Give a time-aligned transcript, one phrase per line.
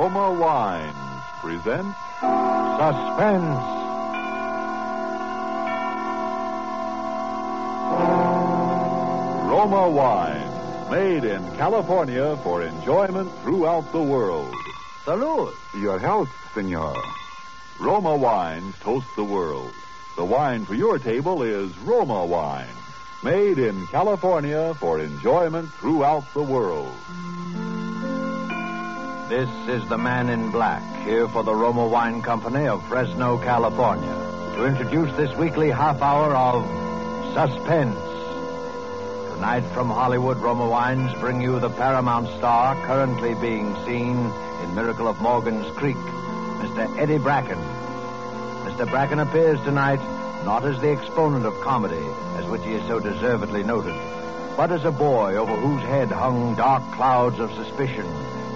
[0.00, 0.96] Roma Wines
[1.42, 1.98] presents
[2.80, 3.60] Suspense.
[9.44, 14.54] Roma Wines, made in California for enjoyment throughout the world.
[15.04, 15.52] Salud.
[15.74, 16.96] Your health, senor.
[17.78, 19.70] Roma Wines toast the world.
[20.16, 22.74] The wine for your table is Roma Wine,
[23.22, 26.96] made in California for enjoyment throughout the world.
[29.30, 34.12] This is the man in black, here for the Roma Wine Company of Fresno, California,
[34.56, 36.64] to introduce this weekly half hour of
[37.32, 37.94] Suspense.
[39.34, 44.16] Tonight from Hollywood, Roma Wines bring you the Paramount star currently being seen
[44.64, 46.98] in Miracle of Morgan's Creek, Mr.
[46.98, 47.58] Eddie Bracken.
[48.66, 48.90] Mr.
[48.90, 50.00] Bracken appears tonight
[50.44, 53.94] not as the exponent of comedy, as which he is so deservedly noted,
[54.56, 58.06] but as a boy over whose head hung dark clouds of suspicion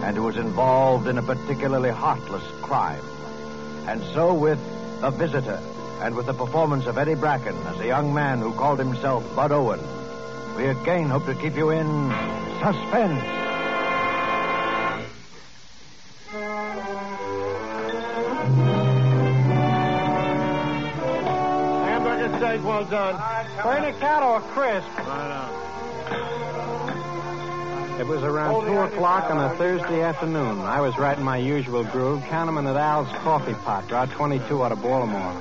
[0.04, 3.02] and who was involved in a particularly heartless crime.
[3.86, 4.58] And so with
[5.00, 5.60] The Visitor,
[6.02, 9.50] and with the performance of Eddie Bracken as a young man who called himself Bud
[9.50, 9.80] Owen,
[10.56, 11.86] we again hope to keep you in
[12.60, 13.24] suspense.
[21.88, 23.14] Hamburger steak, well done.
[23.62, 24.98] Burn a cat or crisp.
[24.98, 26.83] Right on.
[27.98, 30.58] It was around 2 o'clock on a Thursday afternoon.
[30.58, 34.72] I was right in my usual groove, counting at Al's Coffee Pot, Route 22 out
[34.72, 35.32] of Baltimore.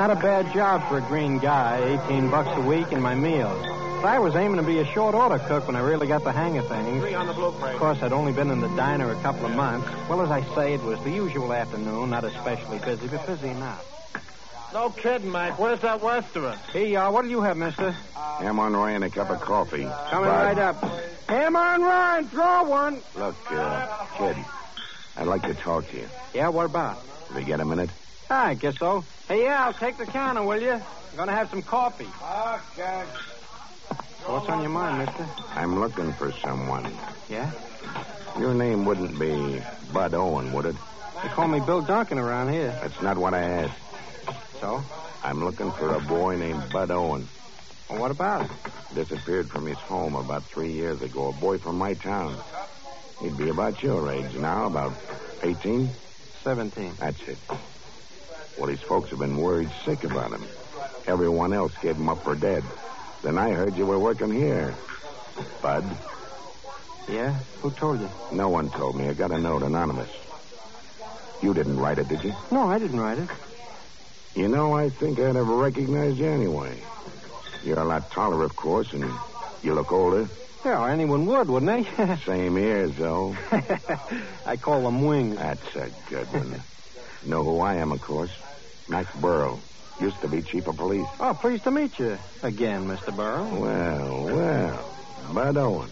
[0.00, 3.64] Not a bad job for a green guy, 18 bucks a week and my meals.
[4.02, 6.32] But I was aiming to be a short order cook when I really got the
[6.32, 7.00] hang of things.
[7.00, 7.74] Three on the blueprint.
[7.74, 9.88] Of course, I'd only been in the diner a couple of months.
[10.08, 13.86] Well, as I say, it was the usual afternoon, not especially busy, but busy enough.
[14.72, 15.58] No kidding, Mike.
[15.60, 16.58] Where's that restaurant?
[16.72, 17.90] Hey, uh, what'll you have, mister?
[17.90, 19.86] Ham on rye and a cup of coffee.
[20.10, 20.82] Coming Bud, right up.
[21.30, 23.02] Ham on Ryan, throw one.
[23.14, 24.36] Look, uh, kid,
[25.16, 26.08] I'd like to talk to you.
[26.34, 27.04] Yeah, what about?
[27.30, 27.88] If you get a minute?
[28.28, 29.04] I guess so.
[29.28, 30.72] Hey, yeah, I'll take the counter, will you?
[30.72, 32.08] I'm gonna have some coffee.
[32.76, 33.04] Okay.
[34.26, 35.24] What's on your mind, mister?
[35.54, 36.92] I'm looking for someone.
[37.28, 37.52] Yeah?
[38.36, 39.62] Your name wouldn't be
[39.92, 40.76] Bud Owen, would it?
[41.22, 42.76] They call me Bill Duncan around here.
[42.82, 43.78] That's not what I asked.
[44.60, 44.82] So?
[45.22, 47.28] I'm looking for a boy named Bud Owen.
[47.90, 48.50] Well, what about it?
[48.94, 51.28] Disappeared from his home about three years ago.
[51.28, 52.36] A boy from my town.
[53.20, 54.92] He'd be about your age now, about
[55.42, 55.90] 18.
[56.42, 56.94] Seventeen.
[56.98, 57.38] That's it.
[58.58, 60.42] Well, his folks have been worried sick about him.
[61.06, 62.64] Everyone else gave him up for dead.
[63.22, 64.74] Then I heard you were working here.
[65.60, 65.84] Bud,
[67.08, 67.38] Yeah?
[67.62, 68.08] Who told you?
[68.32, 69.08] no one told me.
[69.08, 70.08] I got a note, anonymous.
[71.42, 72.34] You didn't write it, did you?
[72.50, 73.28] No, I didn't write it.
[74.34, 76.82] You know, I think I'd have recognized you anyway.
[77.62, 79.04] You're a lot taller, of course, and
[79.62, 80.28] you look older.
[80.64, 82.16] Yeah, anyone would, wouldn't they?
[82.26, 83.36] Same ears, though.
[84.46, 85.36] I call them wings.
[85.36, 86.62] That's a good one.
[87.24, 88.30] know who I am, of course.
[88.88, 89.60] Mac Burrow.
[90.00, 91.06] Used to be chief of police.
[91.18, 93.14] Oh, pleased to meet you again, Mr.
[93.14, 93.44] Burrow.
[93.54, 94.94] Well, well.
[95.34, 95.90] Bud Owen.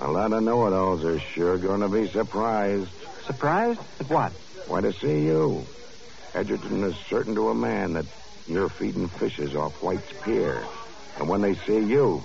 [0.00, 2.90] A lot of know-it-alls are sure going to be surprised.
[3.26, 3.80] Surprised?
[3.98, 4.32] At what?
[4.68, 5.66] Why, to see you.
[6.34, 8.06] Edgerton is certain to a man that
[8.48, 10.64] you're feeding fishes off White's Pier.
[11.18, 12.22] And when they see you,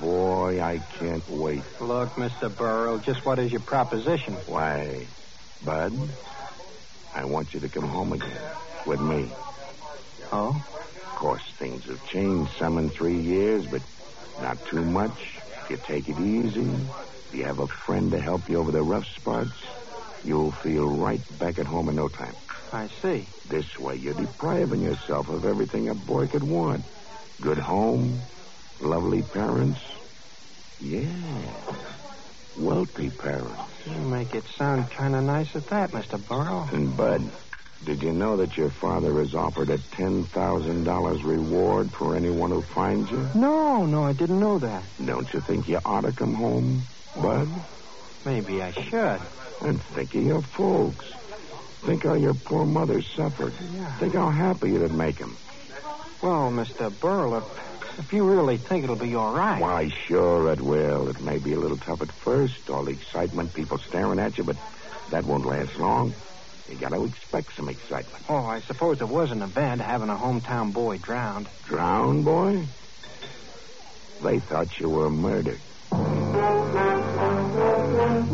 [0.00, 1.62] boy, I can't wait.
[1.80, 2.54] Look, Mr.
[2.54, 4.34] Burrow, just what is your proposition?
[4.46, 5.06] Why,
[5.64, 5.92] Bud,
[7.14, 8.40] I want you to come home again
[8.86, 9.30] with me.
[10.32, 10.48] Oh?
[10.48, 13.82] Of course, things have changed some in three years, but
[14.40, 15.38] not too much.
[15.64, 18.82] If you take it easy, if you have a friend to help you over the
[18.82, 19.56] rough spots,
[20.26, 22.34] you'll feel right back at home in no time.
[22.72, 23.28] I see.
[23.48, 26.84] This way, you're depriving yourself of everything a boy could want.
[27.40, 28.22] Good home,
[28.80, 29.80] lovely parents.
[30.80, 31.62] Yeah,
[32.56, 33.72] wealthy parents.
[33.86, 36.18] You make it sound kind of nice at that, Mr.
[36.28, 36.68] Burrow.
[36.72, 37.20] And, Bud,
[37.84, 43.10] Did you know that your father has offered a $10,000 reward for anyone who finds
[43.10, 43.28] you?
[43.34, 44.82] No, no, I didn't know that.
[45.04, 47.48] Don't you think you ought to come home, Bud?
[48.26, 49.20] Maybe I should.
[49.60, 51.06] And think of your folks.
[51.84, 53.54] Think how your poor mother suffered.
[53.72, 53.96] Yeah.
[53.98, 55.36] Think how happy it'd make him.
[56.20, 56.90] Well, Mr.
[56.98, 57.44] Burl, if,
[58.00, 59.60] if you really think it'll be all right.
[59.60, 61.08] Why, sure it will.
[61.08, 64.42] It may be a little tough at first, all the excitement, people staring at you,
[64.42, 64.56] but
[65.12, 66.12] that won't last long.
[66.68, 68.24] You gotta expect some excitement.
[68.28, 71.48] Oh, I suppose it was an event having a hometown boy drowned.
[71.64, 72.66] Drowned, boy?
[74.20, 75.60] They thought you were murdered.
[78.06, 78.30] And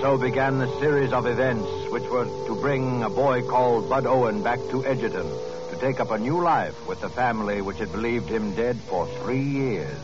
[0.00, 4.42] so began the series of events which were to bring a boy called Bud Owen
[4.42, 5.28] back to Edgerton
[5.70, 9.06] to take up a new life with the family which had believed him dead for
[9.06, 9.98] three years.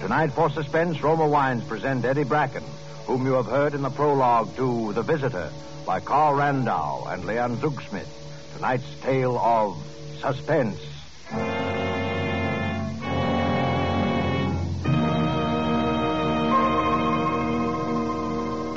[0.00, 2.64] Tonight, for suspense, Roma Wines present Eddie Bracken,
[3.06, 5.50] whom you have heard in the prologue to The Visitor
[5.84, 8.23] by Carl Randau and Leon Zugsmith.
[8.54, 9.76] Tonight's tale of
[10.20, 10.78] suspense.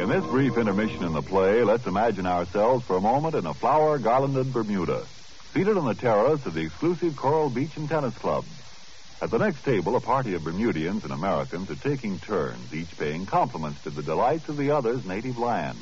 [0.02, 3.54] In this brief intermission in the play, let's imagine ourselves for a moment in a
[3.54, 5.06] flower garlanded Bermuda,
[5.54, 8.46] seated on the terrace of the exclusive Coral Beach and Tennis Club.
[9.22, 13.26] At the next table, a party of Bermudians and Americans are taking turns, each paying
[13.26, 15.78] compliments to the delights of the other's native land.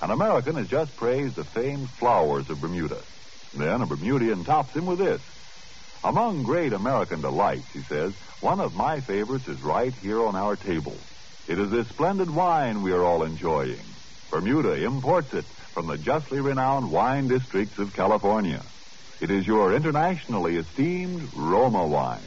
[0.00, 3.00] An American has just praised the famed flowers of Bermuda.
[3.54, 5.20] Then a Bermudian tops him with this.
[6.04, 10.54] Among great American delights, he says, one of my favorites is right here on our
[10.54, 10.96] table.
[11.48, 13.80] It is this splendid wine we are all enjoying.
[14.30, 18.62] Bermuda imports it from the justly renowned wine districts of California.
[19.20, 22.20] It is your internationally esteemed Roma wine.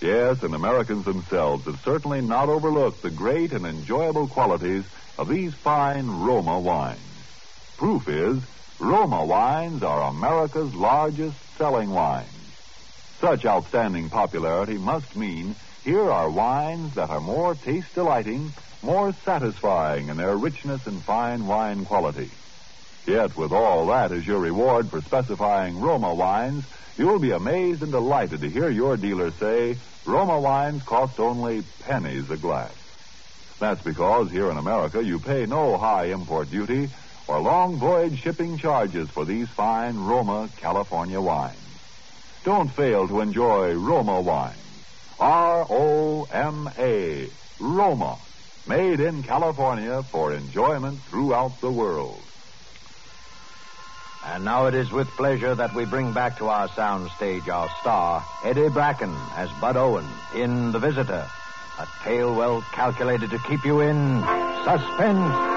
[0.00, 4.84] Yes, and Americans themselves have certainly not overlooked the great and enjoyable qualities
[5.20, 6.98] of these fine Roma wines.
[7.76, 8.42] Proof is,
[8.78, 12.26] Roma wines are America's largest selling wines.
[13.20, 20.08] Such outstanding popularity must mean here are wines that are more taste delighting, more satisfying
[20.08, 22.30] in their richness and fine wine quality.
[23.06, 26.64] Yet, with all that as your reward for specifying Roma wines,
[26.96, 29.76] you'll be amazed and delighted to hear your dealer say
[30.06, 32.79] Roma wines cost only pennies a glass.
[33.60, 36.88] That's because here in America you pay no high import duty
[37.28, 41.56] or long voyage shipping charges for these fine Roma California wines.
[42.42, 44.56] Don't fail to enjoy Roma wines.
[45.20, 47.28] R O M A,
[47.60, 48.16] Roma,
[48.66, 52.22] made in California for enjoyment throughout the world.
[54.24, 58.24] And now it is with pleasure that we bring back to our soundstage our star,
[58.42, 61.28] Eddie Bracken, as Bud Owen in The Visitor.
[61.78, 64.20] A tale well calculated to keep you in
[64.64, 65.50] suspense.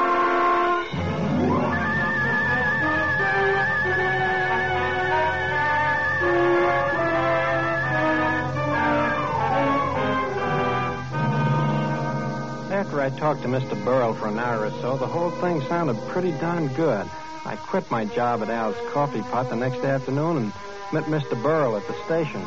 [12.72, 13.82] After I talked to Mr.
[13.86, 17.10] Burrell for an hour or so, the whole thing sounded pretty darn good.
[17.46, 20.54] I quit my job at Al's Coffee Pot the next afternoon and
[20.92, 21.42] met Mr.
[21.42, 22.42] Burrell at the station.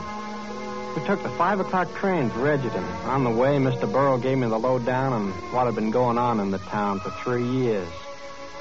[0.96, 2.82] We took the five o'clock train for Edgerton.
[3.04, 3.90] On the way, Mr.
[3.90, 7.10] Burrell gave me the lowdown on what had been going on in the town for
[7.22, 7.88] three years.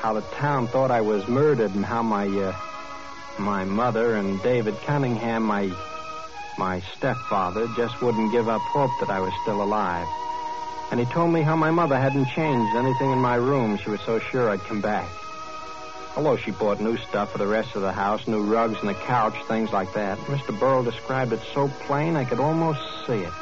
[0.02, 2.54] How the town thought I was murdered and how my, uh,
[3.40, 5.72] my mother and David Cunningham, my,
[6.58, 10.08] my stepfather, just wouldn't give up hope that I was still alive.
[10.92, 13.78] And he told me how my mother hadn't changed anything in my room.
[13.78, 15.08] She was so sure I'd come back.
[16.16, 18.94] Although she bought new stuff for the rest of the house, new rugs and a
[18.94, 20.18] couch, things like that.
[20.20, 20.58] Mr.
[20.58, 23.34] Burrell described it so plain I could almost see it.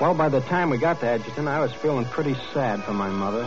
[0.00, 3.08] Well, by the time we got to Edgerton, I was feeling pretty sad for my
[3.08, 3.44] mother.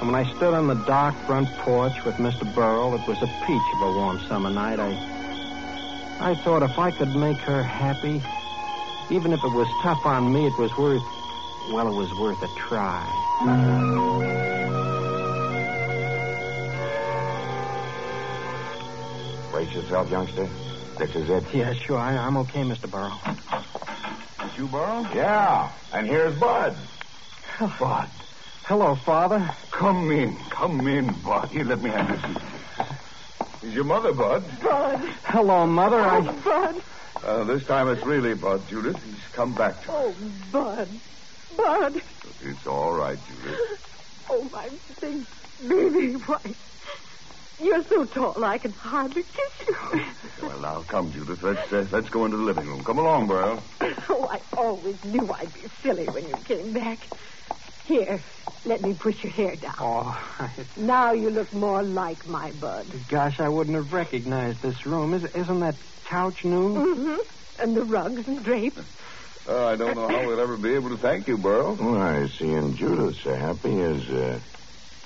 [0.00, 2.54] And when I stood on the dark front porch with Mr.
[2.54, 4.78] Burrell, it was a peach of a warm summer night.
[4.78, 4.92] I,
[6.20, 8.22] I thought if I could make her happy,
[9.10, 11.02] even if it was tough on me, it was worth,
[11.72, 14.35] well, it was worth a try.
[19.56, 20.46] Brace yourself, youngster.
[20.98, 21.42] This is it.
[21.54, 21.96] Yeah, sure.
[21.96, 22.90] I, I'm okay, Mr.
[22.90, 23.18] Burrell.
[24.44, 25.00] Is you, Burrow?
[25.14, 26.76] Yeah, and here's Bud.
[27.80, 28.10] Bud,
[28.64, 29.50] Hello, Father.
[29.70, 30.36] come in.
[30.50, 31.48] Come in, Bud.
[31.48, 32.42] Here, let me have your seat.
[33.62, 34.44] Is your mother, Bud?
[34.62, 35.00] Bud.
[35.24, 36.02] Hello, Mother.
[36.02, 36.18] I.
[36.18, 36.82] Oh, Bud.
[37.24, 39.02] Uh, this time it's really Bud, Judith.
[39.04, 40.14] He's come back to Oh,
[40.52, 41.00] Bud.
[41.56, 42.02] Bud.
[42.42, 43.58] It's all right, Judith.
[44.28, 44.68] Oh, my
[45.00, 45.24] big
[45.66, 46.12] baby.
[46.26, 46.36] Why,
[47.62, 50.00] You're so tall I can hardly kiss you.
[50.42, 51.42] Well, now, come, Judith.
[51.42, 52.84] Let's, uh, let's go into the living room.
[52.84, 53.62] Come along, Burl.
[54.08, 56.98] Oh, I always knew I'd be silly when you came back.
[57.86, 58.20] Here,
[58.66, 59.74] let me push your hair down.
[59.78, 62.86] Oh, Now you look more like my bud.
[63.08, 65.14] gosh, I wouldn't have recognized this room.
[65.14, 66.74] Is, isn't that couch new?
[66.74, 67.62] Mm-hmm.
[67.62, 68.82] And the rugs and drapes.
[69.48, 71.76] Oh, I don't know how we'll ever be able to thank you, Burl.
[71.76, 74.40] Why, seeing Judith so happy as uh,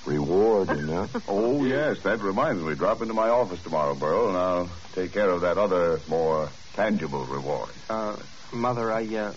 [0.05, 1.09] reward enough.
[1.27, 2.75] Oh, yes, that reminds me.
[2.75, 7.25] Drop into my office tomorrow, Burl, and I'll take care of that other, more tangible
[7.25, 7.73] reward.
[7.89, 8.13] Uh,
[8.53, 9.31] Mother, I, uh,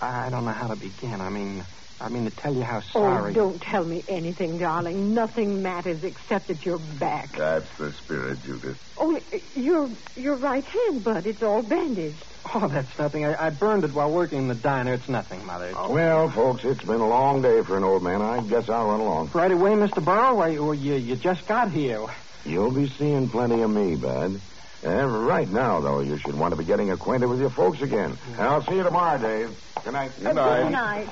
[0.00, 1.20] I don't know how to begin.
[1.20, 1.64] I mean,
[2.00, 3.32] I mean to tell you how sorry.
[3.32, 5.12] Oh, don't tell me anything, darling.
[5.12, 7.36] Nothing matters except that you're back.
[7.36, 8.78] That's the spirit, Judith.
[8.96, 11.26] Only uh, your your right hand, Bud.
[11.26, 12.24] It's all bandaged.
[12.54, 13.26] Oh, that's nothing.
[13.26, 14.94] I, I burned it while working in the diner.
[14.94, 15.74] It's nothing, Mother.
[15.74, 18.22] Well, folks, it's been a long day for an old man.
[18.22, 19.30] I guess I'll run along.
[19.34, 20.02] Right away, Mr.
[20.02, 20.34] Burrow?
[20.34, 22.06] Why, well, you, you just got here.
[22.46, 24.40] You'll be seeing plenty of me, Bud.
[24.82, 28.16] Uh, right now, though, you should want to be getting acquainted with your folks again.
[28.32, 29.54] And I'll see you tomorrow, Dave.
[29.84, 30.12] Good night.
[30.18, 30.62] Good night.
[30.62, 31.08] Good night.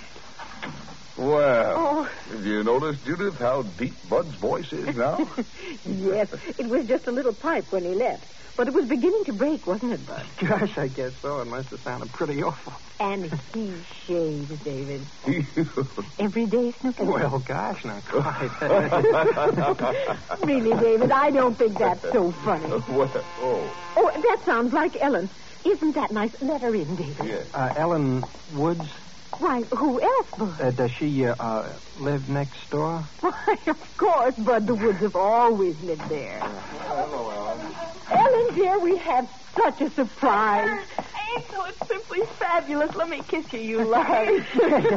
[1.18, 2.02] Well, Oh.
[2.32, 5.28] have you noticed, Judith, how deep Bud's voice is now?
[5.84, 8.24] Yes, it was just a little pipe when he left.
[8.56, 10.24] But it was beginning to break, wasn't it, Bud?
[10.40, 11.40] Gosh, I guess so.
[11.40, 12.72] It must have sounded pretty awful.
[12.98, 13.72] And he
[14.06, 15.00] shaves, David.
[16.18, 17.04] Every day, Snooky.
[17.04, 18.50] Well, gosh, not quite.
[20.44, 22.66] really, David, I don't think that's so funny.
[22.68, 23.10] what?
[23.40, 25.28] Oh, Oh, that sounds like Ellen.
[25.64, 26.32] Isn't that nice?
[26.42, 27.26] Let her in, David.
[27.26, 27.46] yes.
[27.54, 28.88] uh, Ellen Woods,
[29.36, 30.60] Why, who else, Bud?
[30.60, 33.04] uh, does she uh, uh, live next door?
[33.20, 34.66] Why, of course, Bud.
[34.66, 36.40] The Woods have always lived there.
[36.40, 37.74] Hello, Ellen,
[38.10, 40.80] Ellen, dear, we have such a surprise.
[41.36, 42.94] Angel, it's simply fabulous.
[42.96, 44.06] Let me kiss you, you love.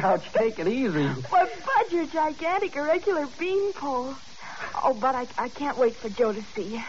[0.04, 1.06] Ouch, take it easy.
[1.06, 4.16] Why, Bud, you're gigantic, a regular beanpole.
[4.84, 6.82] Oh, but I, I can't wait for Joe to see you.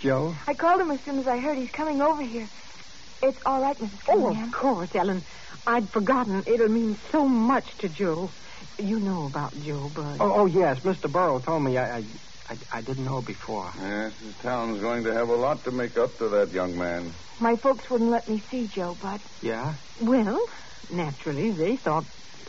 [0.00, 0.34] Joe?
[0.46, 2.48] I called him as soon as I heard he's coming over here.
[3.22, 4.04] It's all right, Mrs.
[4.04, 4.44] Cunningham.
[4.44, 5.24] Oh, of course, Ellen.
[5.66, 6.42] I'd forgotten.
[6.46, 8.30] It'll mean so much to Joe.
[8.78, 10.18] You know about Joe, Bud.
[10.20, 11.10] Oh, oh yes, Mr.
[11.10, 11.78] Burrow told me.
[11.78, 12.04] I, I,
[12.50, 13.70] I, I didn't know before.
[13.80, 17.12] Yes, this town's going to have a lot to make up to that young man.
[17.40, 19.20] My folks wouldn't let me see Joe, Bud.
[19.42, 19.74] Yeah?
[20.00, 20.44] Well,
[20.92, 22.04] naturally, they thought,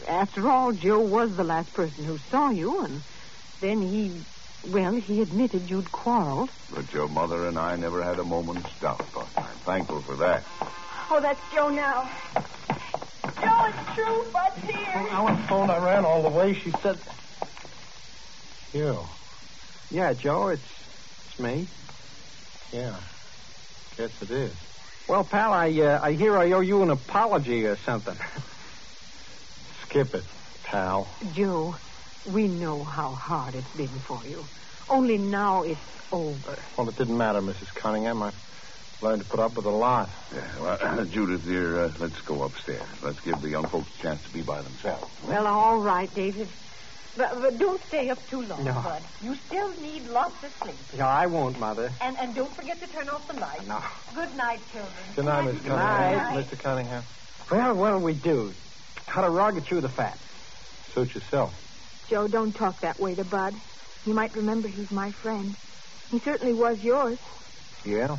[0.08, 3.02] after all, Joe was the last person who saw you, and
[3.62, 4.20] then he,
[4.70, 6.50] well, he admitted you'd quarreled.
[6.74, 9.38] But your mother and I never had a moment's doubt about it.
[9.38, 10.44] I'm thankful for that.
[11.10, 12.10] Oh, that's Joe now.
[13.42, 14.26] Joe, it's true.
[14.32, 15.08] Bud's here.
[15.12, 16.54] on the phone, I ran all the way.
[16.54, 16.98] She said.
[18.74, 19.08] You.
[19.90, 20.64] Yeah, Joe, it's,
[21.30, 21.68] it's me.
[22.72, 23.00] Yeah.
[23.98, 24.54] Guess it is.
[25.08, 28.18] Well, pal, I, uh, I hear I owe you an apology or something.
[29.84, 30.26] Skip it,
[30.64, 31.08] pal.
[31.34, 31.76] Joe,
[32.26, 34.46] we know how hard it's been for you.
[34.90, 35.80] Only now it's
[36.12, 36.58] over.
[36.78, 37.74] Well, it didn't matter, Mrs.
[37.76, 38.22] Cunningham.
[38.24, 38.32] I
[39.02, 40.10] learned to put up with a lot.
[40.34, 42.82] Yeah, well, Judith, dear, uh, let's go upstairs.
[43.04, 45.12] Let's give the young folks a chance to be by themselves.
[45.28, 46.48] Well, all right, David.
[47.18, 48.74] But, but don't stay up too long, No.
[48.74, 49.02] Bud.
[49.24, 50.76] You still need lots of sleep.
[51.00, 51.90] No, I won't, Mother.
[52.02, 53.66] And, and don't forget to turn off the lights.
[53.68, 53.82] No.
[54.14, 54.92] Good night, children.
[55.16, 56.34] Good night, Miss Good Cunningham.
[56.36, 56.46] night.
[56.46, 56.60] Mr.
[56.60, 57.04] Cunningham.
[57.50, 58.54] Well, what'll we do?
[59.08, 60.18] Cut a rug or chew the fat?
[60.94, 61.54] Suit yourself.
[62.10, 63.54] Joe, don't talk that way to Bud.
[64.06, 65.56] You might remember he's my friend.
[66.12, 67.18] He certainly was yours.
[67.86, 68.18] Yeah?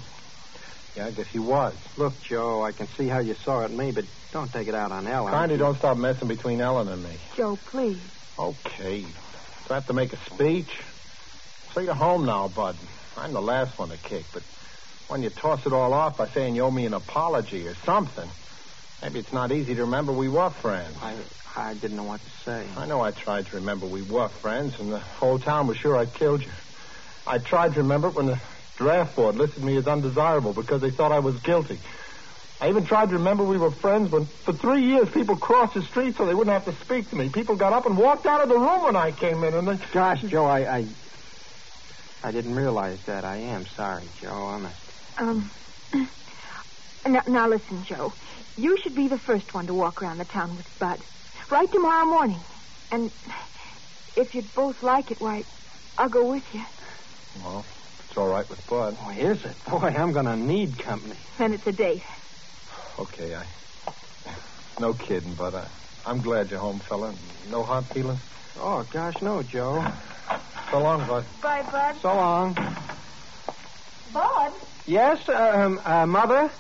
[0.97, 1.75] Yeah, I guess he was.
[1.99, 4.93] Look, Joe, I can see how you saw it me, but don't take it out
[4.93, 5.31] on Ellen.
[5.31, 7.19] Kindly don't stop messing between Ellen and me.
[7.37, 8.00] Joe, please.
[8.38, 9.03] Okay.
[9.03, 10.71] Do I have to make a speech?
[11.75, 12.79] So you're home now, Bud.
[13.17, 14.43] I'm the last one to kick, but
[15.09, 18.29] when you toss it all off by saying you owe me an apology or something,
[19.03, 20.97] maybe it's not easy to remember we were friends.
[21.00, 21.17] I,
[21.55, 22.69] I didn't know what to say.
[22.76, 25.97] I know I tried to remember we were friends, and the whole town was sure
[25.97, 26.53] I killed you.
[27.26, 28.41] I tried to remember it when the
[28.76, 31.80] draft board listed me as undesirable because they thought I was guilty.
[32.61, 35.83] I even tried to remember we were friends when, for three years, people crossed the
[35.83, 37.28] street so they wouldn't have to speak to me.
[37.28, 39.78] People got up and walked out of the room when I came in, and they...
[39.92, 40.87] Gosh, Joe, I, I,
[42.23, 43.25] I didn't realize that.
[43.25, 44.33] I am sorry, Joe.
[44.33, 44.76] Honest.
[45.18, 45.50] Um.
[47.06, 48.12] Now, now listen, Joe.
[48.56, 50.99] You should be the first one to walk around the town with Bud.
[51.50, 52.40] Right tomorrow morning.
[52.90, 53.12] And
[54.16, 55.45] if you'd both like it, why,
[55.97, 56.62] I'll go with you.
[57.45, 57.64] Well,
[58.16, 58.96] it's all right with Bud.
[58.99, 59.56] Oh, is it?
[59.70, 61.18] Boy, I'm going to need company.
[61.38, 62.02] Then it's a date.
[62.99, 63.44] Okay, I...
[64.80, 65.68] No kidding, but I,
[66.06, 67.14] I'm glad you're home, fella.
[67.46, 68.20] No hard feelings?
[68.56, 69.85] Oh, gosh, no, Joe.
[70.70, 71.26] So long, Bud.
[71.42, 72.00] Bye, Bud.
[72.00, 72.54] So long.
[74.14, 76.50] Bud, Yes, um, uh, Mother?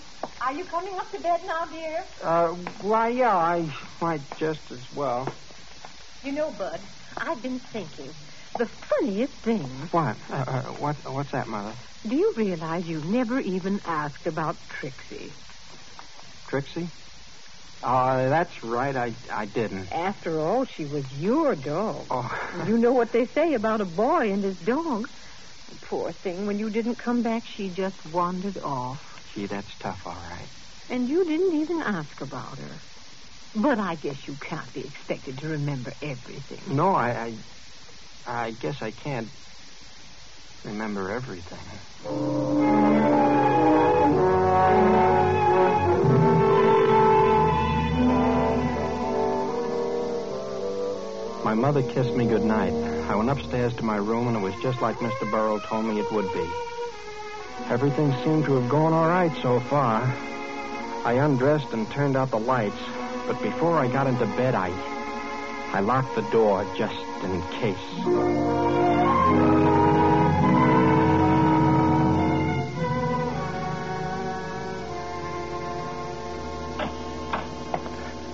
[0.42, 2.04] are you coming up to bed now, dear?
[2.22, 2.46] Uh,
[2.82, 3.66] why, yeah, I
[4.02, 5.26] might just as well.
[6.22, 6.80] You know, Bud,
[7.16, 8.14] I've been thinking.
[8.58, 9.68] The funniest thing.
[9.90, 10.16] What?
[10.30, 10.96] Uh, uh, what?
[11.04, 11.74] What's that, Mother?
[12.06, 15.32] Do you realize you never even asked about Trixie?
[16.48, 16.88] Trixie?
[17.82, 18.96] Oh, that's right.
[18.96, 19.92] I I didn't.
[19.92, 22.06] After all, she was your dog.
[22.10, 22.64] Oh.
[22.66, 25.08] You know what they say about a boy and his dog.
[25.82, 29.00] Poor thing, when you didn't come back, she just wandered off.
[29.34, 30.48] Gee, that's tough, all right.
[30.88, 32.80] And you didn't even ask about her.
[33.54, 36.60] But I guess you can't be expected to remember everything.
[36.74, 37.34] No, I, I,
[38.26, 39.28] I guess I can't
[40.64, 41.58] remember everything.
[51.44, 52.72] My mother kissed me goodnight.
[52.72, 55.30] I went upstairs to my room, and it was just like Mr.
[55.30, 56.44] Burrow told me it would be.
[57.68, 60.02] Everything seemed to have gone all right so far.
[61.04, 62.80] I undressed and turned out the lights,
[63.28, 64.95] but before I got into bed, I
[65.76, 67.76] I locked the door just in case.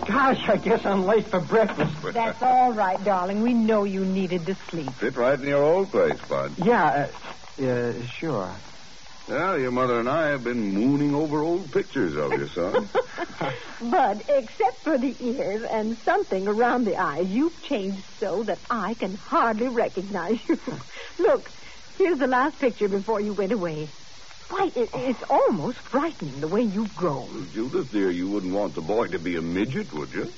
[0.06, 1.96] Gosh, I guess I'm late for breakfast.
[2.14, 3.42] That's all right, darling.
[3.42, 4.94] We know you needed to sleep.
[5.00, 6.54] Fit right in your old place, Bud.
[6.58, 7.08] Yeah,
[7.58, 8.56] uh, uh, sure.
[9.28, 12.90] Well, your mother and I have been mooning over old pictures of you, son.
[13.90, 18.94] Bud, except for the ears and something around the eyes, you've changed so that I
[18.94, 20.58] can hardly recognize you.
[21.18, 21.48] Look,
[21.96, 23.88] here's the last picture before you went away.
[24.52, 27.48] Why, it, it's almost frightening the way you've grown.
[27.54, 30.30] Judith, dear, you wouldn't want the boy to be a midget, would you?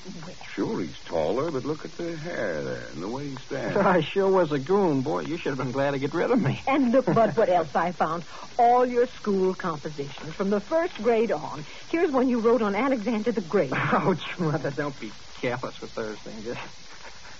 [0.53, 3.75] Sure, he's taller, but look at the hair there and the way he stands.
[3.75, 5.01] I sure was a goon.
[5.01, 6.61] Boy, you should have been glad to get rid of me.
[6.65, 8.23] And look, Bud, what else I found.
[8.57, 11.65] All your school compositions from the first grade on.
[11.89, 13.73] Here's one you wrote on Alexander the Great.
[13.75, 16.57] Ouch, Mother, don't be careless with those things.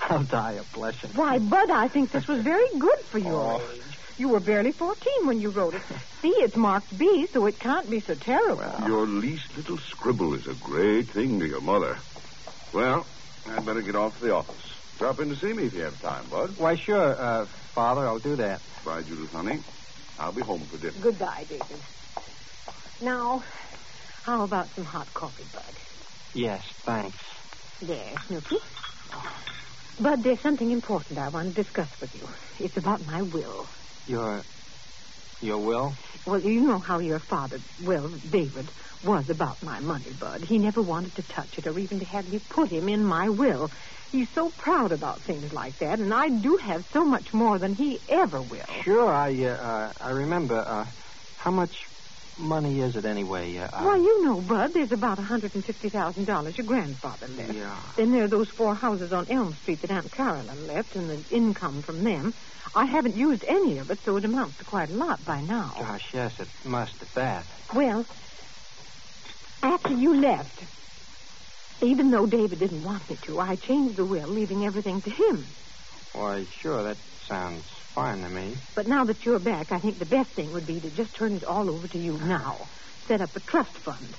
[0.01, 1.11] I'll die of blushing.
[1.11, 3.81] Why, Bud, I think this was very good for your age.
[3.81, 5.81] Oh, You were barely 14 when you wrote it.
[6.21, 8.87] See, it's marked B, so it can't be so terrible.
[8.87, 11.97] Your least little scribble is a great thing to your mother.
[12.73, 13.05] Well,
[13.47, 14.55] I'd better get off to the office.
[14.97, 16.57] Drop in to see me if you have time, Bud.
[16.57, 18.61] Why, sure, uh, Father, I'll do that.
[18.85, 19.59] Bye, Judith, honey.
[20.17, 20.93] I'll be home for dinner.
[21.01, 21.77] Goodbye, David.
[23.01, 23.43] Now,
[24.23, 25.63] how about some hot coffee, Bud?
[26.33, 27.17] Yes, thanks.
[27.81, 28.57] There, Snooky.
[29.99, 32.29] Bud, there's something important I want to discuss with you.
[32.59, 33.67] It's about my will.
[34.07, 34.43] Your,
[35.41, 35.93] your will?
[36.25, 38.69] Well, you know how your father, well, David,
[39.03, 40.43] was about my money, Bud.
[40.45, 43.29] He never wanted to touch it or even to have me put him in my
[43.29, 43.69] will.
[44.11, 47.75] He's so proud about things like that, and I do have so much more than
[47.75, 48.65] he ever will.
[48.83, 50.57] Sure, I, uh, uh, I remember.
[50.57, 50.85] Uh,
[51.37, 51.75] how much
[52.39, 53.57] money is it anyway?
[53.57, 57.53] Uh, Why, you know, Bud, there's about a $150,000 your grandfather left.
[57.53, 57.79] Yeah.
[57.97, 61.23] Then there are those four houses on Elm Street that Aunt Carolyn left and the
[61.29, 62.33] income from them.
[62.73, 65.73] I haven't used any of it, so it amounts to quite a lot by now.
[65.79, 67.45] Gosh, yes, it must at that.
[67.73, 68.05] Well,
[69.61, 70.63] after you left,
[71.81, 75.47] even though David didn't want me to, I changed the will, leaving everything to him.
[76.13, 76.97] Why, sure, that
[77.27, 78.55] sounds fine to me.
[78.75, 81.33] But now that you're back, I think the best thing would be to just turn
[81.35, 82.69] it all over to you now.
[83.07, 84.15] Set up a trust fund.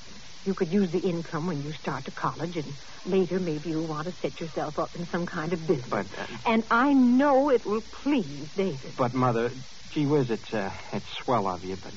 [0.46, 2.72] You could use the income when you start to college, and
[3.04, 5.88] later maybe you'll want to set yourself up in some kind of business.
[5.90, 8.94] But, uh, and I know it will please David.
[8.96, 9.50] But, Mother,
[9.92, 11.92] gee whiz, it's, uh, it's swell of you, but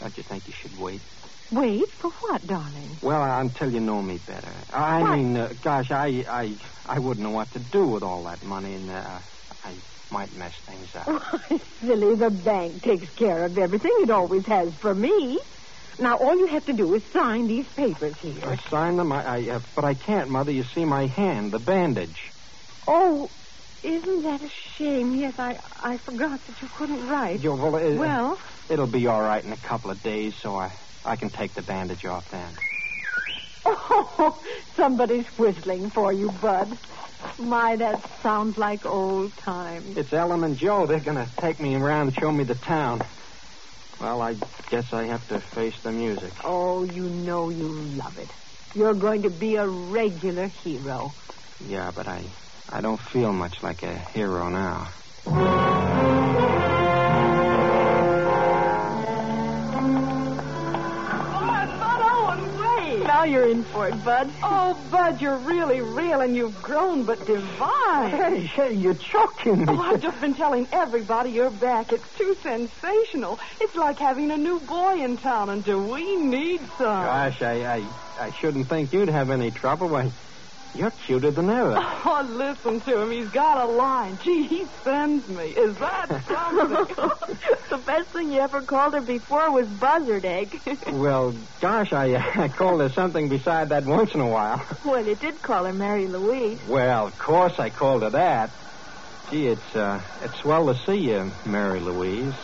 [0.00, 1.02] don't you think you should wait?
[1.52, 2.98] Wait for what, darling?
[3.02, 4.54] Well, until you know me better.
[4.72, 5.16] I What?
[5.16, 6.44] mean, uh, gosh, I, I,
[6.86, 9.18] I wouldn't know what to do with all that money, and uh,
[9.64, 9.74] I
[10.10, 11.06] might mess things up.
[11.06, 13.92] Why, silly, the bank takes care of everything.
[14.02, 15.38] It always has for me.
[16.00, 18.40] Now, all you have to do is sign these papers here.
[18.46, 20.52] I sign them, I, I uh, but I can't, Mother.
[20.52, 22.16] You see my hand, the bandage.
[22.86, 23.28] Oh,
[23.82, 25.14] isn't that a shame?
[25.14, 27.42] Yes, I, I forgot that you couldn't write.
[27.42, 28.38] You- well, uh, Well,
[28.70, 30.68] It'll be all right in a couple of days, so I,
[31.04, 32.54] I can take the bandage off then.
[33.66, 34.30] oh,
[34.76, 36.78] somebody's whistling for you, Bud.
[37.38, 39.96] My, that sounds like old times.
[39.96, 40.86] It's Ellen and Joe.
[40.88, 43.00] They're going to take me around and show me the town.
[44.00, 44.34] Well, I
[44.70, 46.32] guess I have to face the music.
[46.44, 48.28] Oh, you know you love it.
[48.74, 51.14] You're going to be a regular hero.
[51.66, 52.32] Yeah, but I,
[52.68, 55.67] I don't feel much like a hero now.
[63.18, 64.30] Now you're in for it, Bud.
[64.44, 68.10] Oh, Bud, you're really real and you've grown but divine.
[68.10, 69.64] Hey, hey, you're choking me.
[69.66, 71.92] Oh, I've just been telling everybody you're back.
[71.92, 73.40] It's too sensational.
[73.60, 76.86] It's like having a new boy in town, and do we need some?
[76.86, 77.88] Gosh, I, I,
[78.20, 79.88] I shouldn't think you'd have any trouble.
[79.88, 80.12] Why,
[80.74, 81.74] You're cuter than ever.
[82.10, 83.10] Oh, listen to him.
[83.10, 84.18] He's got a line.
[84.24, 85.50] Gee, he sends me.
[85.50, 86.96] Is that something?
[87.70, 90.58] the best thing you ever called her before was buzzard egg.
[90.90, 94.64] well, gosh, I, I called her something beside that once in a while.
[94.84, 96.58] well, you did call her Mary Louise.
[96.66, 98.50] Well, of course I called her that.
[99.30, 102.34] Gee, it's uh, it's swell to see you, Mary Louise.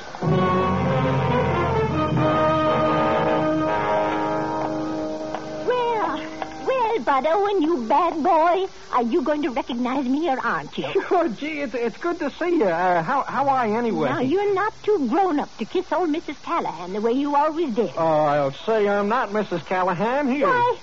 [7.14, 8.66] Bud Owen, you bad boy.
[8.90, 10.90] Are you going to recognize me or aren't you?
[11.06, 12.64] Sure, gee, it's, it's good to see you.
[12.64, 14.08] Uh, how, how are you anyway?
[14.08, 16.42] Now, you're not too grown up to kiss old Mrs.
[16.42, 17.92] Callahan the way you always did.
[17.96, 19.64] Oh, I'll say I'm not Mrs.
[19.64, 20.26] Callahan.
[20.26, 20.48] Here.
[20.48, 20.76] Why,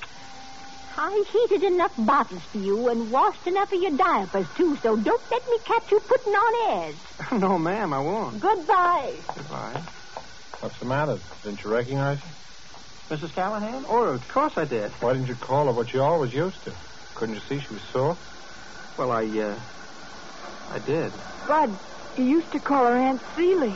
[0.96, 5.32] I heated enough bottles for you and washed enough of your diapers, too, so don't
[5.32, 6.96] let me catch you putting on airs.
[7.42, 8.40] no, ma'am, I won't.
[8.40, 9.16] Goodbye.
[9.36, 9.82] Goodbye.
[10.62, 11.20] What's the matter?
[11.44, 12.41] Didn't you recognize her?
[13.12, 13.34] Mrs.
[13.34, 13.84] Callahan?
[13.90, 14.90] Oh, of course I did.
[15.02, 16.74] Why didn't you call her what you always used to?
[17.16, 18.18] Couldn't you see she was sore?
[18.98, 19.60] Well, I, uh,
[20.70, 21.12] I did.
[21.46, 21.78] Bud,
[22.16, 23.76] you used to call her Aunt Celie.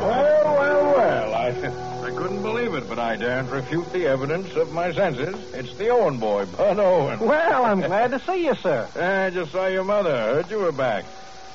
[0.00, 1.34] Well, well, well.
[1.34, 1.48] I,
[2.06, 5.34] I couldn't believe it, but I daren't refute the evidence of my senses.
[5.52, 7.20] It's the Owen boy, Bud Owen.
[7.20, 8.88] Well, I'm glad to see you, sir.
[8.96, 10.10] I just saw your mother.
[10.10, 11.04] Heard you were back.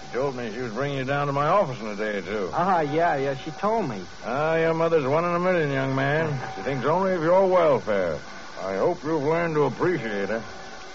[0.10, 2.22] She told me she was bringing you down to my office in a day or
[2.22, 2.50] two.
[2.54, 4.04] Ah, yeah, yeah, she told me.
[4.26, 6.42] Ah, your mother's one in a million, young man.
[6.56, 8.20] She thinks only of your welfare.
[8.60, 10.44] I hope you've learned to appreciate her.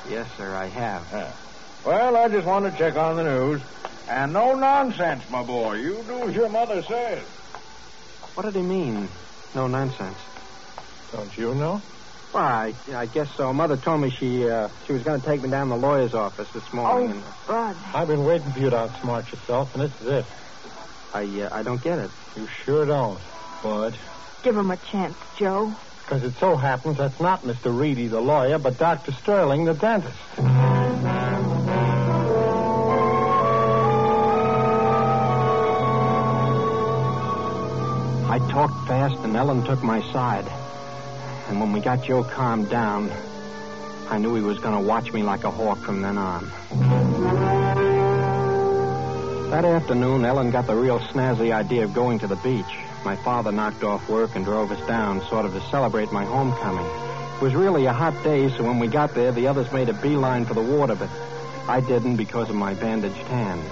[0.09, 1.07] Yes, sir, I have.
[1.13, 1.33] Yeah.
[1.85, 3.63] Well, I just wanted to check on the news.
[4.09, 5.75] And no nonsense, my boy.
[5.75, 7.25] You do as your mother says.
[8.35, 9.09] What did he mean?
[9.55, 10.19] No nonsense.
[11.13, 11.81] Don't you know?
[12.35, 13.53] Well, I, I guess so.
[13.53, 16.15] Mother told me she uh, she was going to take me down to the lawyer's
[16.15, 17.13] office this morning.
[17.13, 17.77] and Oh, Bud.
[17.95, 20.25] I've been waiting for you to outsmart yourself, and this is it.
[21.15, 22.11] I uh, I don't get it.
[22.37, 23.21] You sure don't,
[23.63, 23.97] Bud.
[24.43, 25.73] Give him a chance, Joe.
[26.03, 27.75] Because it so happens that's not Mr.
[27.75, 29.13] Reedy, the lawyer, but Dr.
[29.13, 30.19] Sterling, the dentist.
[38.27, 40.51] I talked fast, and Ellen took my side.
[41.49, 43.11] And when we got Joe calmed down,
[44.09, 46.51] I knew he was going to watch me like a hawk from then on.
[49.51, 52.65] That afternoon, Ellen got the real snazzy idea of going to the beach.
[53.05, 56.87] My father knocked off work and drove us down, sort of to celebrate my homecoming.
[57.37, 59.93] It was really a hot day, so when we got there, the others made a
[59.93, 61.11] beeline for the water, but
[61.69, 63.63] I didn't because of my bandaged hand.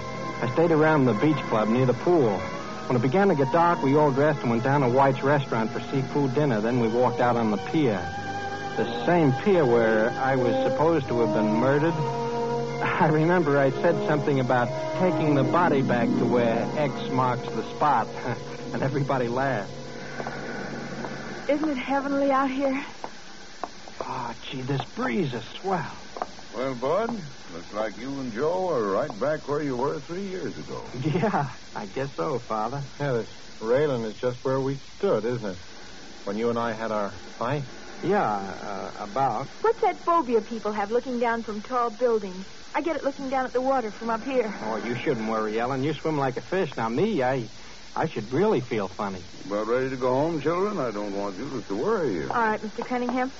[0.41, 2.41] I stayed around the beach club near the pool.
[2.87, 5.71] When it began to get dark, we all dressed and went down to White's restaurant
[5.71, 6.59] for seafood dinner.
[6.59, 7.97] Then we walked out on the pier.
[8.75, 11.93] The same pier where I was supposed to have been murdered.
[12.83, 14.67] I remember I said something about
[14.99, 18.07] taking the body back to where X marks the spot,
[18.73, 19.71] and everybody laughed.
[21.47, 22.83] Isn't it heavenly out here?
[24.01, 26.02] Oh, gee, this breeze is swell.
[26.53, 27.09] Well, Bud,
[27.51, 30.83] looks like you and Joe are right back where you were three years ago.
[31.03, 32.83] Yeah, I guess so, Father.
[32.99, 33.27] Yeah, this
[33.59, 35.57] railing is just where we stood, isn't it?
[36.25, 37.63] When you and I had our fight.
[38.03, 39.47] Yeah, uh, about.
[39.61, 42.45] What's that phobia people have looking down from tall buildings?
[42.75, 44.53] I get it looking down at the water from up here.
[44.63, 45.83] Oh, you shouldn't worry, Ellen.
[45.83, 46.69] You swim like a fish.
[46.75, 47.49] Now, me, I,
[47.95, 49.23] I should really feel funny.
[49.45, 50.79] About ready to go home, children?
[50.79, 52.29] I don't want you to worry you.
[52.29, 52.85] All right, Mr.
[52.87, 53.31] Cunningham.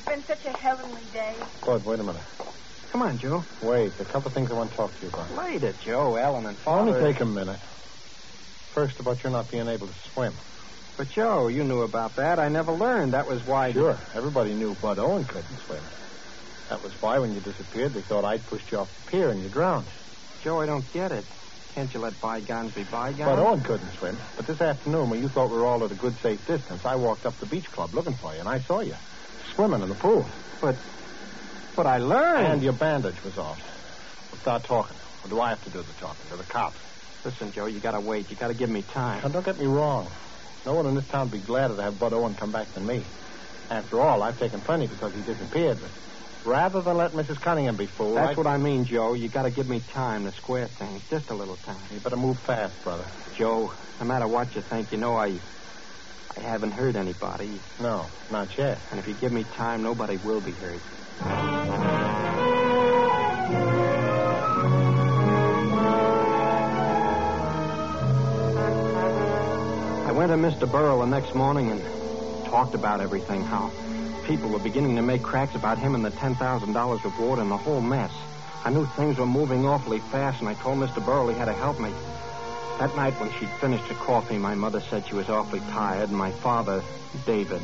[0.00, 1.34] It's been such a heavenly day.
[1.66, 2.22] Bud, wait a minute.
[2.90, 3.44] Come on, Joe.
[3.60, 5.30] Wait, a couple of things I want to talk to you about.
[5.36, 6.96] Later, Joe, Ellen, and Father.
[6.96, 7.60] Only take a minute.
[8.72, 10.32] First, about your not being able to swim.
[10.96, 12.38] But, Joe, you knew about that.
[12.38, 13.12] I never learned.
[13.12, 13.72] That was why.
[13.72, 15.82] Sure, everybody knew Bud Owen couldn't swim.
[16.70, 19.42] That was why, when you disappeared, they thought I'd pushed you off the pier and
[19.42, 19.88] you drowned.
[20.42, 21.26] Joe, I don't get it.
[21.74, 23.18] Can't you let bygones be bygones?
[23.18, 24.18] Bud Owen couldn't swim.
[24.36, 26.96] But this afternoon, when you thought we were all at a good, safe distance, I
[26.96, 28.96] walked up the beach club looking for you, and I saw you
[29.54, 30.26] swimming in the pool.
[30.60, 30.76] But,
[31.76, 32.46] but I learned.
[32.46, 33.60] And your bandage was off.
[34.30, 34.96] We'll start talking.
[35.24, 36.30] Or do I have to do the talking?
[36.30, 36.76] To the cops?
[37.24, 38.30] Listen, Joe, you gotta wait.
[38.30, 39.22] You gotta give me time.
[39.22, 40.08] Now, don't get me wrong.
[40.64, 42.86] No one in this town would be gladder to have Bud Owen come back than
[42.86, 43.02] me.
[43.70, 45.78] After all, I've taken plenty because he disappeared.
[45.80, 47.40] But rather than let Mrs.
[47.40, 48.34] Cunningham be fooled, That's I...
[48.34, 49.14] what I mean, Joe.
[49.14, 51.02] You gotta give me time to square things.
[51.08, 51.76] Just a little time.
[51.92, 53.04] You better move fast, brother.
[53.36, 55.38] Joe, no matter what you think, you know I...
[56.36, 57.60] I haven't hurt anybody.
[57.80, 58.80] No, not yet.
[58.90, 60.80] And if you give me time, nobody will be hurt.
[70.06, 70.70] I went to Mr.
[70.70, 71.82] Burrell the next morning and
[72.46, 73.70] talked about everything, how
[74.26, 77.80] people were beginning to make cracks about him and the $10,000 reward and the whole
[77.80, 78.10] mess.
[78.64, 81.04] I knew things were moving awfully fast, and I told Mr.
[81.04, 81.92] Burrell he had to help me.
[82.80, 86.16] That night when she'd finished her coffee, my mother said she was awfully tired, and
[86.16, 86.82] my father,
[87.26, 87.60] David,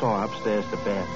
[0.00, 1.06] saw her upstairs to bed.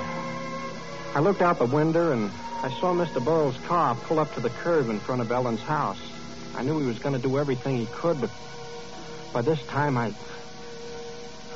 [1.12, 2.31] I looked out the window and
[2.62, 3.22] I saw Mr.
[3.22, 5.98] Burrell's car pull up to the curb in front of Ellen's house.
[6.55, 8.31] I knew he was going to do everything he could, but
[9.33, 10.14] by this time I.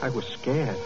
[0.03, 0.77] I was scared.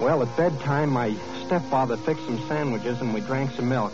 [0.00, 3.92] Well, at bedtime, my stepfather fixed some sandwiches and we drank some milk.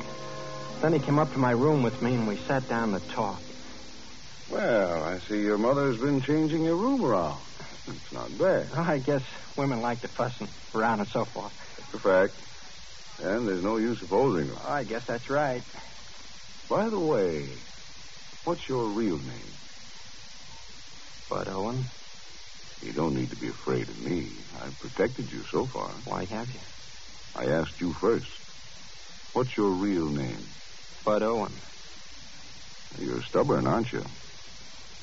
[0.83, 3.41] Then he came up to my room with me and we sat down to talk.
[4.49, 4.63] Well,
[5.05, 7.43] I see your mother's been changing your room around.
[7.89, 8.71] It's not bad.
[8.79, 9.23] I guess
[9.57, 11.53] women like to fuss and around and so forth.
[11.79, 12.41] That's a fact.
[13.21, 14.59] And there's no use opposing them.
[14.69, 15.63] I guess that's right.
[16.69, 17.63] By the way,
[18.45, 19.55] what's your real name?
[21.31, 21.89] Bud Owen.
[22.83, 24.45] You don't need to be afraid of me.
[24.63, 26.01] I've protected you so far.
[26.05, 26.61] Why have you?
[27.35, 28.27] I asked you first.
[29.33, 30.47] What's your real name?
[31.07, 31.53] Bud Owen.
[32.99, 34.03] You're stubborn, aren't you?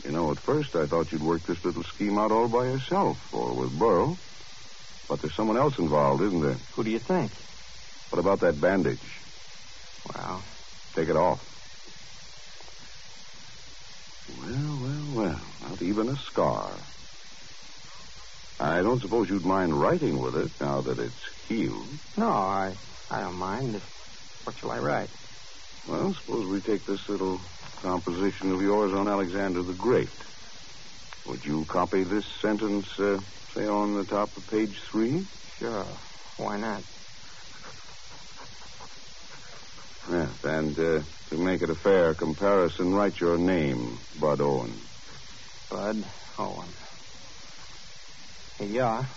[0.03, 3.33] You know, at first I thought you'd work this little scheme out all by yourself
[3.33, 4.17] or with Burl.
[5.07, 6.57] But there's someone else involved, isn't there?
[6.75, 7.31] Who do you think?
[8.09, 8.99] What about that bandage?
[10.13, 10.43] Well,
[10.93, 11.39] take it off.
[14.41, 15.41] Well, well, well.
[15.69, 16.69] Not even a scar.
[18.59, 21.87] I don't suppose you'd mind writing with it now that it's healed.
[22.17, 22.73] No, I
[23.09, 23.81] I don't mind.
[24.43, 25.09] What shall I write?
[25.87, 27.41] Well, suppose we take this little
[27.81, 30.09] composition of yours on Alexander the Great.
[31.27, 33.19] Would you copy this sentence, uh,
[33.53, 35.25] say, on the top of page three?
[35.59, 35.87] Sure.
[36.37, 36.83] Why not?
[40.09, 44.79] Yes, and uh, to make it a fair comparison, write your name, Bud Owen.
[45.69, 46.03] Bud
[46.39, 46.69] Owen.
[48.59, 49.07] Here you are.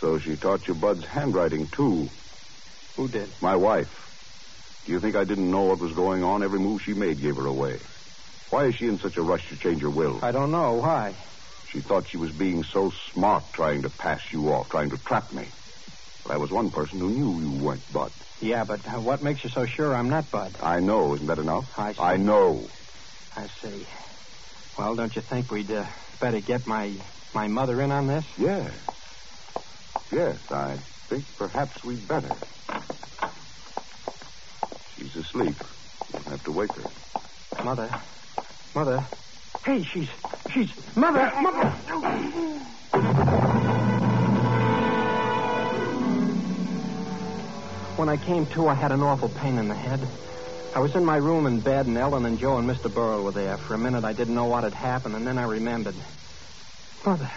[0.00, 2.10] So she taught you Bud's handwriting, too.
[2.96, 3.30] Who did?
[3.40, 3.88] My wife.
[4.86, 6.42] Do you think I didn't know what was going on?
[6.42, 7.74] Every move she made gave her away.
[8.50, 10.20] Why is she in such a rush to change her will?
[10.22, 10.78] I don't know.
[10.80, 11.16] Why?
[11.72, 15.32] She thought she was being so smart trying to pass you off, trying to trap
[15.32, 15.50] me.
[16.24, 18.12] But I was one person who knew you weren't Bud.
[18.40, 20.56] Yeah, but what makes you so sure I'm not Bud?
[20.62, 21.14] I know.
[21.14, 21.64] Isn't that enough?
[21.76, 22.00] I see.
[22.00, 22.68] I know.
[23.36, 23.86] I see.
[24.78, 25.84] Well, don't you think we'd uh,
[26.20, 26.96] better get my
[27.34, 28.24] my mother in on this?
[28.38, 28.72] Yes.
[30.12, 32.34] Yes, I think perhaps we'd better.
[34.96, 35.56] She's asleep.
[36.12, 37.64] You'll have to wake her.
[37.64, 37.90] Mother.
[38.74, 39.06] Mother.
[39.64, 40.08] Hey, she's
[40.52, 41.70] she's mother, mother.
[47.96, 50.06] When I came to, I had an awful pain in the head.
[50.74, 52.92] I was in my room in bed, and Ellen and Joe and Mr.
[52.92, 53.56] Burrell were there.
[53.56, 55.94] For a minute, I didn't know what had happened, and then I remembered.
[57.04, 57.30] Mother.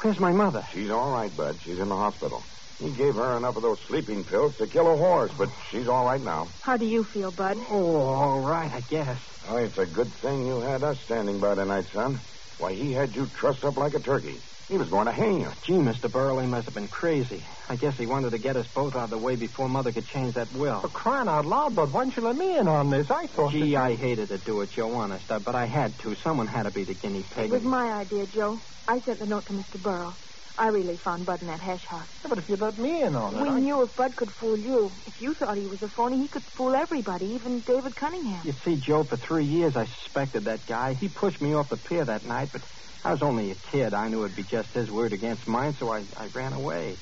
[0.00, 0.66] Where's my mother?
[0.72, 1.58] She's all right, Bud.
[1.62, 2.42] She's in the hospital.
[2.80, 6.06] He gave her enough of those sleeping pills to kill a horse, but she's all
[6.06, 6.48] right now.
[6.62, 7.58] How do you feel, Bud?
[7.70, 9.18] Oh, all right, I guess.
[9.48, 12.18] Oh, it's a good thing you had us standing by tonight, son.
[12.56, 14.40] Why, he had you trussed up like a turkey.
[14.68, 15.50] He was going to hang you.
[15.62, 16.10] Gee, Mr.
[16.10, 17.44] Burrell, he must have been crazy.
[17.68, 20.06] I guess he wanted to get us both out of the way before Mother could
[20.06, 20.80] change that will.
[20.80, 23.10] For crying out loud, Bud, why didn't you let me in on this?
[23.10, 23.50] I thought.
[23.50, 23.82] Gee, that...
[23.82, 26.14] I hated to do it, Joe, honest, but I had to.
[26.14, 27.46] Someone had to be the guinea pig.
[27.46, 28.60] It was my idea, Joe.
[28.88, 29.82] I sent the note to Mr.
[29.82, 30.14] Burrell.
[30.60, 32.12] I really found Bud in that hash house.
[32.22, 33.42] Yeah, but if you let me in on it.
[33.42, 33.60] We I...
[33.60, 36.44] knew if Bud could fool you, if you thought he was a phony, he could
[36.54, 38.44] fool everybody, even David Cunningham.
[38.44, 40.92] You see, Joe, for three years I suspected that guy.
[41.00, 42.60] He pushed me off the pier that night, but
[43.04, 43.94] I was only a kid.
[43.94, 46.94] I knew it'd be just his word against mine, so I, I ran away.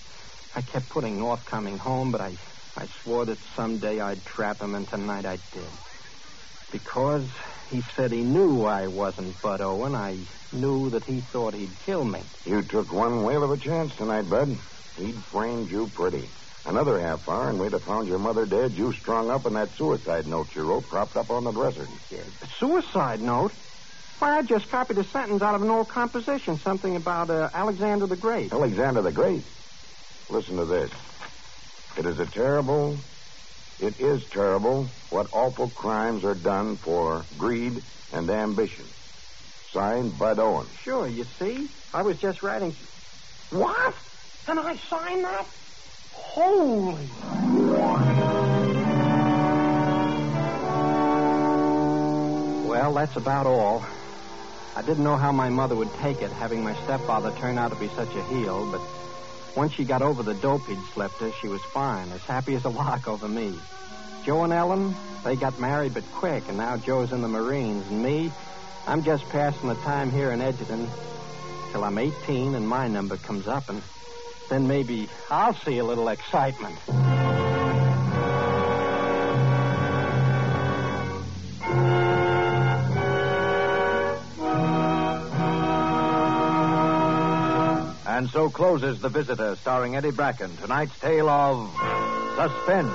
[0.54, 2.30] I kept putting off coming home, but I,
[2.76, 5.72] I swore that someday I'd trap him, and tonight I did.
[6.70, 7.28] Because
[7.70, 10.18] he said he knew I wasn't Bud Owen, I
[10.52, 12.22] knew that he thought he'd kill me.
[12.44, 14.58] You took one whale of a chance tonight, Bud.
[14.96, 16.28] He'd framed you pretty.
[16.66, 19.74] Another half hour, and we'd have found your mother dead, you strung up, and that
[19.76, 21.88] suicide note you wrote propped up on the dresser.
[22.10, 22.24] Yeah,
[22.58, 23.52] suicide note?
[24.18, 28.06] Why, I just copied a sentence out of an old composition, something about uh, Alexander
[28.06, 28.52] the Great.
[28.52, 29.44] Alexander the Great?
[30.28, 30.90] Listen to this.
[31.96, 32.98] It is a terrible,
[33.80, 38.84] it is terrible what awful crimes are done for greed and ambition.
[39.72, 40.66] Signed, Bud Owen.
[40.82, 41.68] Sure, you see?
[41.94, 42.74] I was just writing.
[43.50, 43.94] What?
[44.48, 45.46] And I signed that?
[46.12, 47.08] Holy.
[52.68, 53.84] Well, that's about all.
[54.76, 57.76] I didn't know how my mother would take it, having my stepfather turn out to
[57.76, 58.80] be such a heel, but
[59.58, 62.64] once she got over the dope he'd slept her, she was fine, as happy as
[62.64, 63.58] a lark over me.
[64.24, 64.94] Joe and Ellen,
[65.24, 68.32] they got married but quick, and now Joe's in the Marines, and me,
[68.86, 70.88] I'm just passing the time here in Edgerton
[71.72, 73.82] till I'm 18 and my number comes up, and
[74.48, 76.78] then maybe I'll see a little excitement.
[88.18, 90.56] And so closes The Visitor, starring Eddie Bracken.
[90.56, 91.70] Tonight's tale of
[92.34, 92.92] Suspense.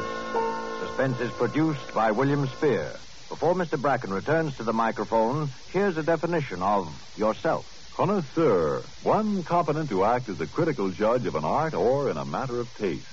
[0.82, 2.92] Suspense is produced by William Spier.
[3.30, 3.82] Before Mr.
[3.82, 7.94] Bracken returns to the microphone, here's a definition of yourself.
[7.96, 12.26] Connoisseur, one competent to act as a critical judge of an art or in a
[12.26, 13.08] matter of taste.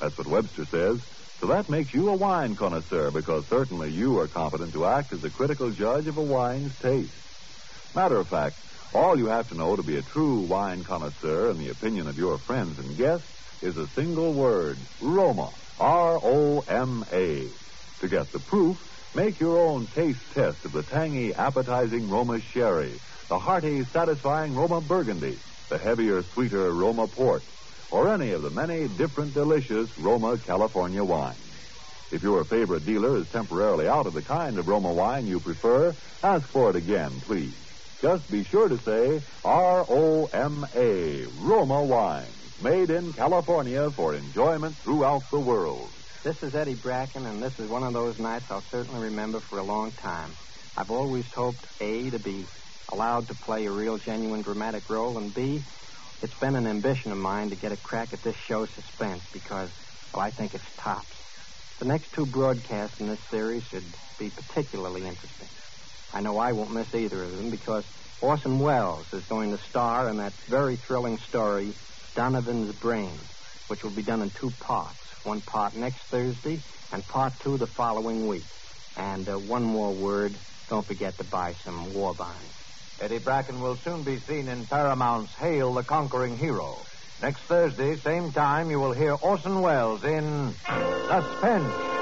[0.00, 1.02] That's what Webster says.
[1.40, 5.22] So that makes you a wine connoisseur because certainly you are competent to act as
[5.24, 7.12] a critical judge of a wine's taste.
[7.94, 8.56] Matter of fact,
[8.92, 12.18] all you have to know to be a true wine connoisseur in the opinion of
[12.18, 13.26] your friends and guests
[13.62, 15.50] is a single word, Roma.
[15.78, 17.48] R-O-M-A.
[18.00, 23.00] To get the proof, make your own taste test of the tangy, appetizing Roma sherry,
[23.28, 27.42] the hearty, satisfying Roma burgundy, the heavier, sweeter Roma port,
[27.90, 31.38] or any of the many different delicious Roma California wines.
[32.12, 35.94] If your favorite dealer is temporarily out of the kind of Roma wine you prefer,
[36.22, 37.54] ask for it again, please.
[38.00, 42.32] Just be sure to say R-O-M-A, Roma wine,
[42.62, 45.90] made in California for enjoyment throughout the world.
[46.22, 49.58] This is Eddie Bracken, and this is one of those nights I'll certainly remember for
[49.58, 50.32] a long time.
[50.78, 52.46] I've always hoped, A, to be
[52.90, 55.62] allowed to play a real, genuine dramatic role, and B,
[56.22, 59.68] it's been an ambition of mine to get a crack at this show Suspense because,
[60.14, 61.06] well, I think it's tops.
[61.80, 63.84] The next two broadcasts in this series should
[64.18, 65.48] be particularly interesting.
[66.12, 67.84] I know I won't miss either of them because
[68.20, 71.72] Orson Welles is going to star in that very thrilling story,
[72.14, 73.18] Donovan's Brain,
[73.68, 74.98] which will be done in two parts.
[75.24, 76.60] One part next Thursday
[76.92, 78.44] and part two the following week.
[78.96, 80.36] And uh, one more word,
[80.68, 82.52] don't forget to buy some war bonds.
[83.00, 86.84] Eddie Bracken will soon be seen in Paramount's Hail the Conquering Hero.
[87.22, 90.54] Next Thursday, same time, you will hear Orson Welles in
[91.08, 91.99] Suspense.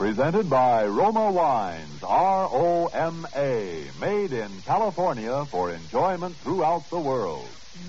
[0.00, 7.46] Presented by Roma Wines, R-O-M-A, made in California for enjoyment throughout the world.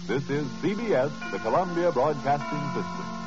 [0.08, 3.20] This is CBS, the Columbia Broadcasting System.